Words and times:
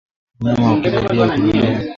Mnyama 0.39 0.67
hukimbilia 0.69 1.01
kivulini 1.29 1.89